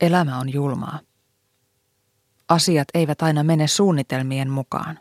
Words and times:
Elämä 0.00 0.38
on 0.38 0.52
julmaa. 0.52 1.00
Asiat 2.48 2.88
eivät 2.94 3.22
aina 3.22 3.42
mene 3.42 3.66
suunnitelmien 3.66 4.50
mukaan. 4.50 4.98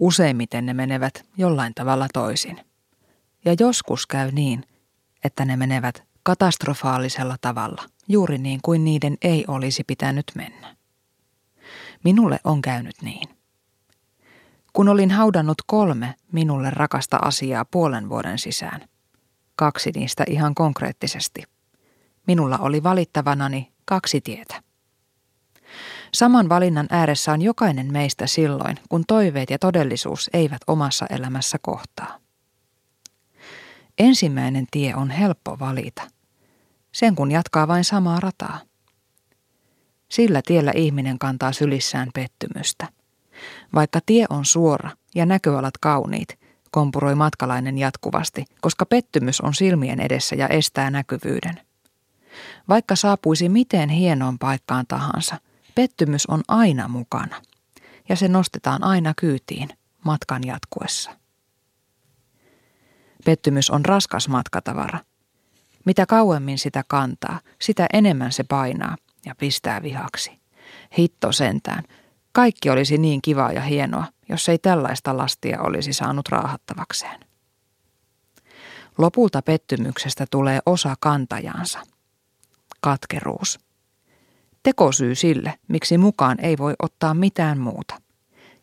Useimmiten 0.00 0.66
ne 0.66 0.74
menevät 0.74 1.24
jollain 1.36 1.74
tavalla 1.74 2.06
toisin. 2.12 2.60
Ja 3.44 3.54
joskus 3.60 4.06
käy 4.06 4.30
niin, 4.30 4.64
että 5.24 5.44
ne 5.44 5.56
menevät 5.56 6.02
katastrofaalisella 6.22 7.36
tavalla, 7.40 7.82
juuri 8.08 8.38
niin 8.38 8.60
kuin 8.62 8.84
niiden 8.84 9.16
ei 9.22 9.44
olisi 9.48 9.84
pitänyt 9.84 10.24
mennä. 10.34 10.76
Minulle 12.04 12.40
on 12.44 12.62
käynyt 12.62 13.02
niin. 13.02 13.28
Kun 14.72 14.88
olin 14.88 15.10
haudannut 15.10 15.58
kolme 15.66 16.14
minulle 16.32 16.70
rakasta 16.70 17.16
asiaa 17.16 17.64
puolen 17.64 18.08
vuoden 18.08 18.38
sisään, 18.38 18.88
kaksi 19.56 19.90
niistä 19.94 20.24
ihan 20.28 20.54
konkreettisesti, 20.54 21.42
minulla 22.26 22.58
oli 22.58 22.82
valittavanani 22.82 23.71
kaksi 23.84 24.20
tietä. 24.20 24.62
Saman 26.14 26.48
valinnan 26.48 26.86
ääressä 26.90 27.32
on 27.32 27.42
jokainen 27.42 27.92
meistä 27.92 28.26
silloin, 28.26 28.76
kun 28.88 29.04
toiveet 29.08 29.50
ja 29.50 29.58
todellisuus 29.58 30.30
eivät 30.32 30.60
omassa 30.66 31.06
elämässä 31.10 31.58
kohtaa. 31.62 32.18
Ensimmäinen 33.98 34.66
tie 34.70 34.94
on 34.94 35.10
helppo 35.10 35.56
valita. 35.60 36.02
Sen 36.92 37.14
kun 37.14 37.30
jatkaa 37.30 37.68
vain 37.68 37.84
samaa 37.84 38.20
rataa. 38.20 38.60
Sillä 40.08 40.42
tiellä 40.46 40.72
ihminen 40.74 41.18
kantaa 41.18 41.52
sylissään 41.52 42.08
pettymystä. 42.14 42.88
Vaikka 43.74 44.00
tie 44.06 44.26
on 44.30 44.44
suora 44.44 44.90
ja 45.14 45.26
näköalat 45.26 45.78
kauniit, 45.78 46.38
kompuroi 46.70 47.14
matkalainen 47.14 47.78
jatkuvasti, 47.78 48.44
koska 48.60 48.86
pettymys 48.86 49.40
on 49.40 49.54
silmien 49.54 50.00
edessä 50.00 50.36
ja 50.36 50.48
estää 50.48 50.90
näkyvyyden. 50.90 51.71
Vaikka 52.68 52.96
saapuisi 52.96 53.48
miten 53.48 53.88
hienoon 53.88 54.38
paikkaan 54.38 54.86
tahansa, 54.86 55.36
pettymys 55.74 56.26
on 56.26 56.42
aina 56.48 56.88
mukana 56.88 57.42
ja 58.08 58.16
se 58.16 58.28
nostetaan 58.28 58.84
aina 58.84 59.14
kyytiin 59.16 59.68
matkan 60.04 60.46
jatkuessa. 60.46 61.10
Pettymys 63.24 63.70
on 63.70 63.84
raskas 63.84 64.28
matkatavara. 64.28 64.98
Mitä 65.84 66.06
kauemmin 66.06 66.58
sitä 66.58 66.84
kantaa, 66.88 67.40
sitä 67.60 67.86
enemmän 67.92 68.32
se 68.32 68.44
painaa 68.44 68.96
ja 69.26 69.34
pistää 69.34 69.82
vihaksi. 69.82 70.40
Hitto 70.98 71.32
sentään. 71.32 71.84
Kaikki 72.32 72.70
olisi 72.70 72.98
niin 72.98 73.22
kivaa 73.22 73.52
ja 73.52 73.60
hienoa, 73.60 74.04
jos 74.28 74.48
ei 74.48 74.58
tällaista 74.58 75.16
lastia 75.16 75.60
olisi 75.60 75.92
saanut 75.92 76.28
raahattavakseen. 76.28 77.20
Lopulta 78.98 79.42
pettymyksestä 79.42 80.26
tulee 80.30 80.60
osa 80.66 80.94
kantajansa. 81.00 81.80
Katkeruus. 82.82 83.58
Tekosyy 84.62 85.14
sille, 85.14 85.54
miksi 85.68 85.98
mukaan 85.98 86.40
ei 86.40 86.58
voi 86.58 86.74
ottaa 86.82 87.14
mitään 87.14 87.58
muuta. 87.58 88.00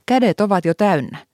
Kädet 0.05 0.41
ovat 0.41 0.65
jo 0.65 0.73
täynnä. 0.73 1.25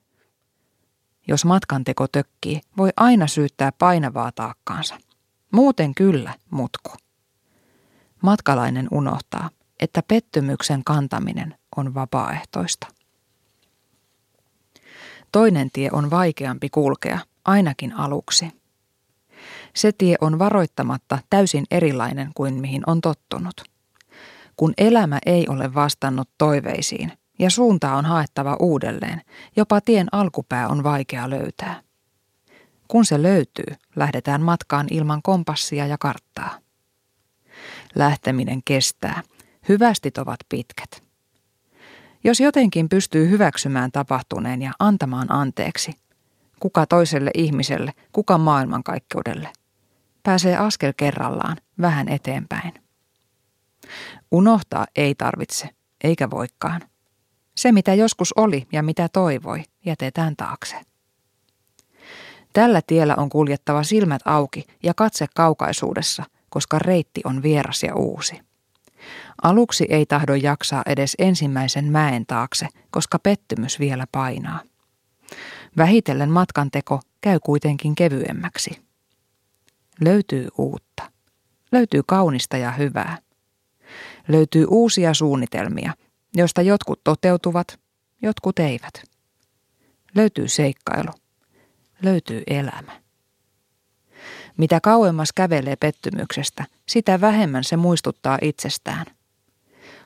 Jos 1.28 1.44
matkanteko 1.44 2.08
tökkii, 2.08 2.60
voi 2.76 2.90
aina 2.96 3.26
syyttää 3.26 3.72
painavaa 3.72 4.32
taakkaansa. 4.32 4.98
Muuten 5.52 5.94
kyllä, 5.94 6.34
mutku. 6.50 6.92
Matkalainen 8.22 8.88
unohtaa, 8.90 9.50
että 9.80 10.02
pettymyksen 10.08 10.84
kantaminen 10.84 11.54
on 11.76 11.94
vapaaehtoista. 11.94 12.86
Toinen 15.32 15.70
tie 15.72 15.88
on 15.92 16.10
vaikeampi 16.10 16.68
kulkea, 16.68 17.18
ainakin 17.44 17.92
aluksi. 17.92 18.52
Se 19.76 19.92
tie 19.92 20.16
on 20.20 20.38
varoittamatta 20.38 21.18
täysin 21.30 21.64
erilainen 21.70 22.30
kuin 22.34 22.54
mihin 22.54 22.82
on 22.86 23.00
tottunut. 23.00 23.64
Kun 24.56 24.74
elämä 24.78 25.18
ei 25.26 25.48
ole 25.48 25.74
vastannut 25.74 26.28
toiveisiin 26.38 27.12
ja 27.38 27.50
suuntaa 27.50 27.96
on 27.96 28.04
haettava 28.04 28.56
uudelleen, 28.60 29.22
jopa 29.56 29.80
tien 29.80 30.08
alkupää 30.12 30.68
on 30.68 30.82
vaikea 30.82 31.30
löytää. 31.30 31.80
Kun 32.88 33.04
se 33.04 33.22
löytyy, 33.22 33.76
lähdetään 33.96 34.42
matkaan 34.42 34.86
ilman 34.90 35.22
kompassia 35.22 35.86
ja 35.86 35.98
karttaa. 35.98 36.58
Lähteminen 37.94 38.60
kestää. 38.64 39.22
Hyvästit 39.68 40.18
ovat 40.18 40.40
pitkät. 40.48 41.02
Jos 42.24 42.40
jotenkin 42.40 42.88
pystyy 42.88 43.30
hyväksymään 43.30 43.92
tapahtuneen 43.92 44.62
ja 44.62 44.72
antamaan 44.78 45.32
anteeksi, 45.32 45.92
kuka 46.60 46.86
toiselle 46.86 47.30
ihmiselle, 47.34 47.92
kuka 48.12 48.38
maailmankaikkeudelle, 48.38 49.48
pääsee 50.26 50.56
askel 50.56 50.92
kerrallaan 50.96 51.56
vähän 51.80 52.08
eteenpäin. 52.08 52.72
Unohtaa 54.30 54.86
ei 54.96 55.14
tarvitse, 55.14 55.68
eikä 56.04 56.30
voikaan. 56.30 56.80
Se, 57.56 57.72
mitä 57.72 57.94
joskus 57.94 58.32
oli 58.32 58.66
ja 58.72 58.82
mitä 58.82 59.08
toivoi, 59.12 59.62
jätetään 59.84 60.36
taakse. 60.36 60.76
Tällä 62.52 62.80
tiellä 62.86 63.14
on 63.16 63.28
kuljettava 63.28 63.82
silmät 63.82 64.22
auki 64.24 64.64
ja 64.82 64.94
katse 64.94 65.26
kaukaisuudessa, 65.34 66.24
koska 66.50 66.78
reitti 66.78 67.20
on 67.24 67.42
vieras 67.42 67.82
ja 67.82 67.94
uusi. 67.94 68.40
Aluksi 69.42 69.86
ei 69.88 70.06
tahdo 70.06 70.34
jaksaa 70.34 70.82
edes 70.86 71.14
ensimmäisen 71.18 71.84
mäen 71.84 72.26
taakse, 72.26 72.68
koska 72.90 73.18
pettymys 73.18 73.80
vielä 73.80 74.06
painaa. 74.12 74.60
Vähitellen 75.76 76.30
matkanteko 76.30 77.00
käy 77.20 77.38
kuitenkin 77.40 77.94
kevyemmäksi. 77.94 78.85
Löytyy 80.00 80.48
uutta. 80.58 81.10
Löytyy 81.72 82.02
kaunista 82.06 82.56
ja 82.56 82.72
hyvää. 82.72 83.18
Löytyy 84.28 84.66
uusia 84.68 85.14
suunnitelmia, 85.14 85.92
joista 86.34 86.62
jotkut 86.62 87.00
toteutuvat, 87.04 87.80
jotkut 88.22 88.58
eivät. 88.58 89.02
Löytyy 90.14 90.48
seikkailu 90.48 91.12
löytyy 92.02 92.42
elämä. 92.46 93.00
Mitä 94.56 94.80
kauemmas 94.80 95.32
kävelee 95.32 95.76
pettymyksestä, 95.76 96.64
sitä 96.88 97.20
vähemmän 97.20 97.64
se 97.64 97.76
muistuttaa 97.76 98.38
itsestään. 98.42 99.06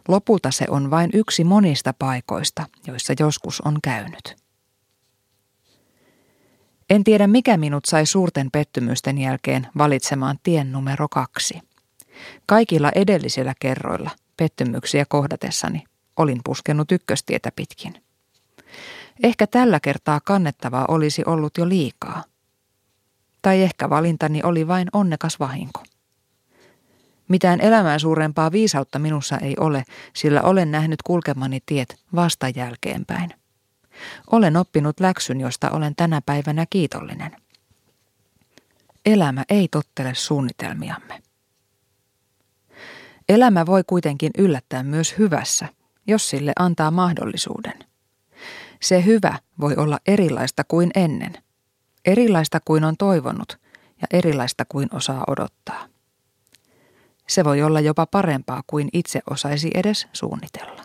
Lopulta 0.09 0.51
se 0.51 0.65
on 0.69 0.91
vain 0.91 1.11
yksi 1.15 1.45
monista 1.45 1.95
paikoista, 1.99 2.67
joissa 2.87 3.15
joskus 3.19 3.61
on 3.61 3.79
käynyt. 3.83 4.37
En 6.91 7.05
tiedä, 7.05 7.27
mikä 7.27 7.57
minut 7.57 7.85
sai 7.85 8.07
suurten 8.07 8.51
pettymysten 8.51 9.19
jälkeen 9.19 9.67
valitsemaan 9.79 10.39
tien 10.43 10.73
numero 10.73 11.09
kaksi. 11.09 11.61
Kaikilla 12.47 12.91
edellisillä 12.95 13.55
kerroilla, 13.61 14.11
pettymyksiä 14.37 15.05
kohdatessani, 15.09 15.85
olin 16.17 16.41
puskenut 16.45 16.93
ykköstietä 16.93 17.53
pitkin. 17.57 17.95
Ehkä 19.23 19.47
tällä 19.47 19.81
kertaa 19.81 20.21
kannettavaa 20.25 20.85
olisi 20.89 21.23
ollut 21.27 21.59
jo 21.59 21.69
liikaa. 21.69 22.25
Tai 23.43 23.63
ehkä 23.63 23.91
valintani 23.91 24.43
oli 24.43 24.69
vain 24.69 24.89
onnekas 24.93 25.41
vahinko. 25.41 25.83
Mitään 27.29 27.61
elämää 27.61 27.99
suurempaa 27.99 28.53
viisautta 28.53 28.99
minussa 28.99 29.39
ei 29.39 29.55
ole, 29.61 29.85
sillä 30.17 30.43
olen 30.43 30.71
nähnyt 30.71 31.03
kulkemani 31.03 31.61
tiet 31.67 31.97
vasta 32.15 32.49
jälkeenpäin. 32.49 33.40
Olen 34.33 34.57
oppinut 34.57 35.01
läksyn, 35.01 35.41
josta 35.41 35.71
olen 35.71 35.97
tänä 35.97 36.21
päivänä 36.27 36.67
kiitollinen. 36.71 37.37
Elämä 39.07 39.45
ei 39.49 39.69
tottele 39.69 40.15
suunnitelmiamme. 40.15 41.23
Elämä 43.29 43.67
voi 43.67 43.85
kuitenkin 43.87 44.31
yllättää 44.39 44.83
myös 44.83 45.19
hyvässä, 45.19 45.69
jos 46.07 46.31
sille 46.31 46.53
antaa 46.59 46.91
mahdollisuuden. 46.91 47.75
Se 48.83 49.05
hyvä 49.05 49.39
voi 49.61 49.77
olla 49.77 49.99
erilaista 50.07 50.65
kuin 50.65 50.91
ennen, 50.95 51.33
erilaista 52.05 52.61
kuin 52.65 52.85
on 52.85 52.97
toivonut 52.97 53.59
ja 54.01 54.07
erilaista 54.19 54.65
kuin 54.65 54.89
osaa 54.95 55.25
odottaa. 55.27 55.87
Se 57.29 57.45
voi 57.45 57.63
olla 57.63 57.81
jopa 57.81 58.07
parempaa 58.07 58.63
kuin 58.67 58.89
itse 58.93 59.21
osaisi 59.31 59.71
edes 59.75 60.09
suunnitella. 60.13 60.77